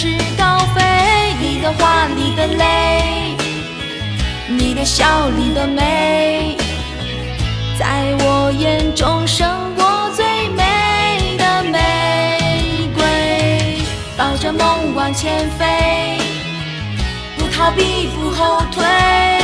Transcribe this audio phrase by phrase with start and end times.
[0.00, 1.34] 翅高飞。
[1.40, 3.36] 你的话，你的泪，
[4.46, 6.56] 你的笑，你的美，
[7.76, 13.82] 在我眼中胜过最美的玫瑰。
[14.16, 16.20] 抱着梦往前飞，
[17.36, 19.37] 不逃避，不后退。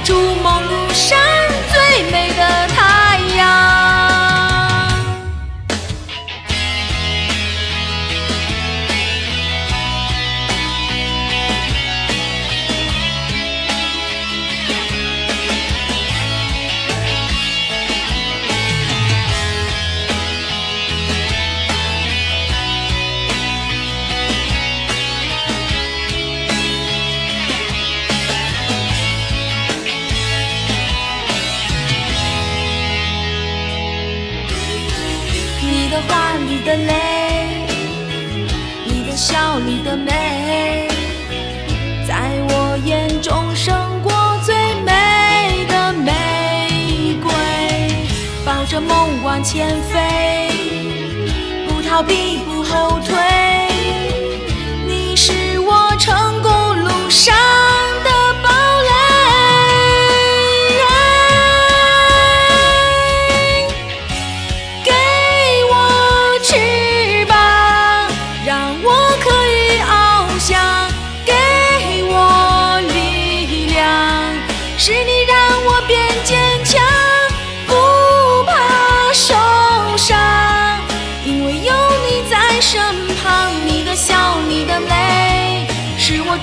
[0.00, 0.87] 筑梦。
[35.88, 37.64] 你的话你的泪，
[38.84, 40.86] 你的笑你的美，
[42.06, 44.12] 在我眼中胜过
[44.44, 44.54] 最
[44.84, 47.32] 美的玫瑰。
[48.44, 50.50] 抱着梦往前飞，
[51.66, 53.16] 不逃避，不后退，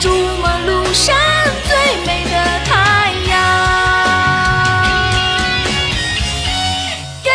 [0.00, 1.14] 筑梦路上
[1.66, 2.30] 最美的
[2.64, 3.32] 太阳，
[7.22, 7.30] 给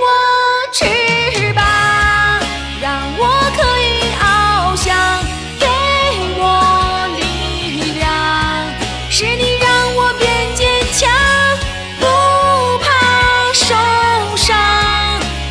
[0.00, 0.04] 我
[0.72, 1.64] 翅膀，
[2.80, 3.22] 让我
[3.56, 3.84] 可以
[4.18, 4.22] 翱
[4.76, 4.86] 翔。
[5.58, 5.66] 给
[6.38, 6.42] 我
[7.18, 7.22] 力
[7.98, 8.02] 量，
[9.10, 11.10] 是你让我变坚强，
[11.98, 12.04] 不
[12.78, 12.88] 怕
[13.52, 13.74] 受
[14.36, 14.56] 伤，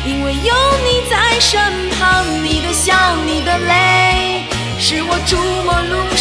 [0.04, 2.24] 因为有你在身旁。
[2.42, 2.94] 你的笑，
[3.26, 4.44] 你的泪，
[4.78, 6.19] 是我筑梦路上。